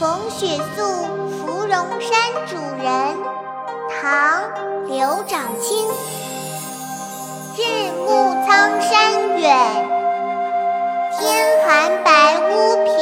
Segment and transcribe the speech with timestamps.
[0.00, 0.80] 逢雪宿
[1.28, 1.70] 芙蓉
[2.00, 2.16] 山
[2.46, 3.18] 主人，
[4.00, 4.40] 唐·
[4.88, 5.86] 刘长卿。
[7.54, 9.54] 日暮苍山远，
[11.18, 12.94] 天寒白屋贫。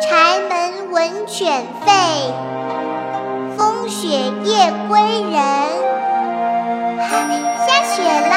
[0.00, 1.90] 柴门闻犬吠，
[3.58, 4.06] 风雪
[4.44, 5.34] 夜归人。
[7.66, 8.32] 下雪了，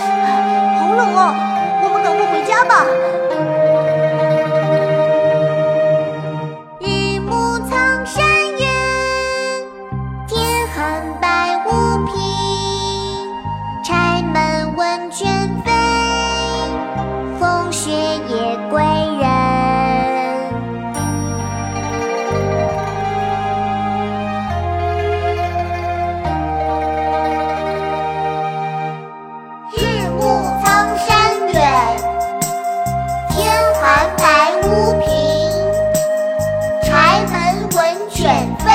[0.80, 1.20] 好冷哦，
[1.82, 2.86] 我们赶快回家吧。
[38.24, 38.73] 选择。